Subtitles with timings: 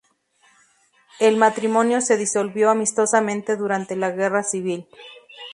[1.19, 4.87] El matrimonio se disolvió amistosamente durante la Guerra Civil.